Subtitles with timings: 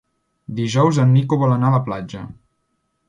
[0.59, 2.27] Dijous en Nico vol anar a la platja.